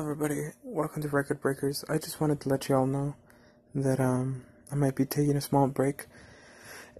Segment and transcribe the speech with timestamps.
[0.00, 1.82] everybody, welcome to Record Breakers.
[1.88, 3.14] I just wanted to let y'all know
[3.74, 6.04] that um I might be taking a small break.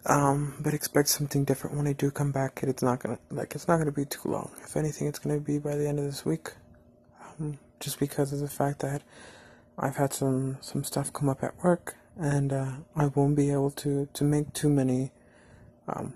[0.06, 2.60] Um, but expect something different when I do come back.
[2.62, 4.50] It's not gonna like it's not gonna be too long.
[4.64, 6.52] If anything, it's gonna be by the end of this week.
[7.38, 9.02] Um, just because of the fact that
[9.78, 13.72] I've had some some stuff come up at work, and uh, I won't be able
[13.72, 15.12] to to make too many
[15.86, 16.14] um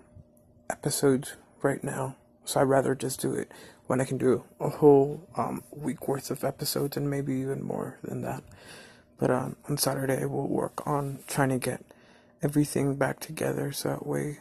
[0.70, 2.16] episodes right now.
[2.46, 3.52] So I'd rather just do it
[3.90, 7.98] when I can do a whole um, week worth of episodes and maybe even more
[8.04, 8.44] than that.
[9.18, 11.84] But um, on Saturday, we'll work on trying to get
[12.40, 14.38] everything back together so that way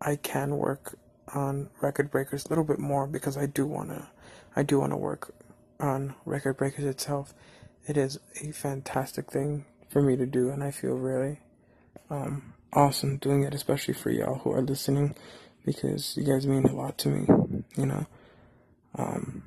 [0.00, 0.98] I can work
[1.32, 4.10] on Record Breakers a little bit more because I do wanna,
[4.56, 5.32] I do wanna work
[5.78, 7.32] on Record Breakers itself.
[7.86, 11.38] It is a fantastic thing for me to do, and I feel really
[12.10, 15.14] um, awesome doing it, especially for y'all who are listening
[15.64, 17.26] because you guys mean a lot to me,
[17.76, 18.06] you know.
[18.96, 19.42] Um,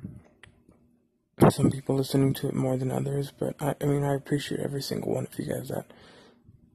[1.50, 4.82] some people listening to it more than others, but I, I mean, I appreciate every
[4.82, 5.86] single one of you guys that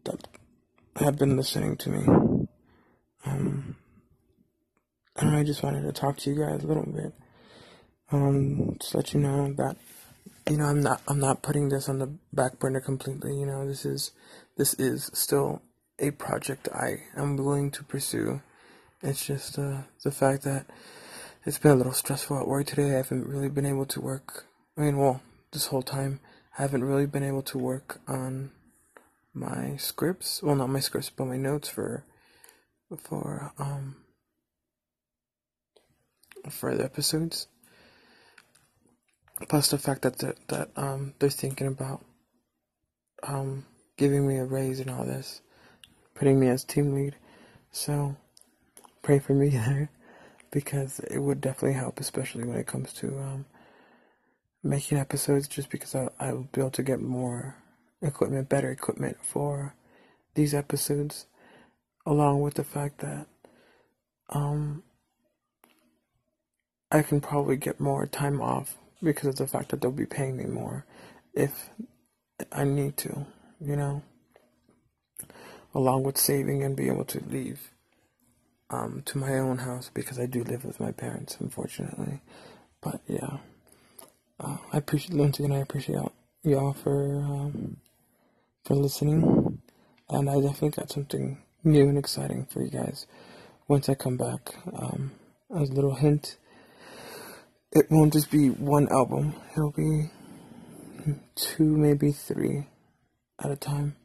[0.05, 0.27] that
[0.97, 2.47] have been listening to me.
[3.25, 3.75] Um,
[5.15, 7.13] and I just wanted to talk to you guys a little bit.
[8.11, 9.77] Um, just let you know that
[10.49, 13.37] you know I'm not I'm not putting this on the back burner completely.
[13.37, 14.11] You know, this is
[14.57, 15.61] this is still
[15.99, 18.41] a project I am willing to pursue.
[19.01, 20.65] It's just uh, the fact that
[21.45, 22.93] it's been a little stressful at work today.
[22.93, 24.45] I haven't really been able to work.
[24.77, 26.19] I mean, well, this whole time,
[26.57, 28.51] I haven't really been able to work on
[29.33, 30.43] my scripts.
[30.43, 32.03] Well, not my scripts, but my notes for
[32.97, 33.97] for um
[36.49, 37.47] for the episodes.
[39.47, 42.03] Plus the fact that the, that um they're thinking about
[43.23, 43.65] um
[43.97, 45.41] giving me a raise and all this,
[46.15, 47.15] putting me as team lead.
[47.71, 48.17] So
[49.01, 49.89] pray for me there
[50.51, 53.45] because it would definitely help, especially when it comes to um,
[54.63, 55.47] making episodes.
[55.47, 57.55] Just because I I will be able to get more
[58.01, 59.75] equipment, better equipment for
[60.35, 61.25] these episodes,
[62.05, 63.27] along with the fact that
[64.29, 64.83] um
[66.91, 70.37] I can probably get more time off because of the fact that they'll be paying
[70.37, 70.85] me more
[71.33, 71.69] if
[72.51, 73.27] I need to,
[73.61, 74.01] you know,
[75.75, 77.69] along with saving and be able to leave
[78.69, 82.21] um, to my own house because I do live with my parents, unfortunately.
[82.81, 83.37] But yeah,
[84.39, 85.99] uh, I appreciate once again I appreciate
[86.43, 87.77] y'all for um,
[88.63, 89.61] for listening,
[90.09, 93.07] and I definitely got something new and exciting for you guys
[93.67, 94.55] once I come back.
[94.73, 95.11] Um,
[95.55, 96.37] as a little hint,
[97.71, 100.11] it won't just be one album; it'll be
[101.35, 102.67] two, maybe three
[103.43, 103.95] at a time.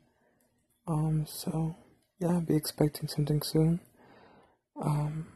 [0.87, 1.77] Um, so
[2.19, 3.81] yeah, be expecting something soon.
[4.81, 5.27] Um,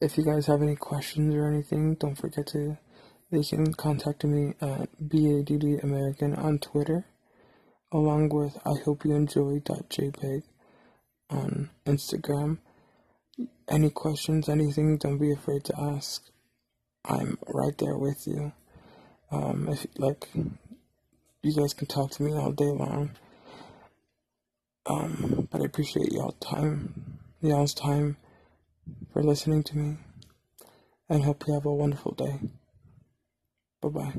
[0.00, 2.78] if you guys have any questions or anything, don't forget to
[3.30, 7.06] they can contact me at BADD American on Twitter,
[7.92, 10.42] along with I hope you enjoy.jpg
[11.30, 12.58] on Instagram.
[13.68, 16.24] Any questions, anything, don't be afraid to ask.
[17.04, 18.52] I'm right there with you.
[19.30, 20.28] Um, if like,
[21.42, 23.12] you guys can talk to me all day long.
[24.86, 28.16] Um, but I appreciate y'all time, y'all's time
[29.12, 29.96] for listening to me
[31.08, 32.40] and hope you have a wonderful day.
[33.80, 34.14] Bye bye.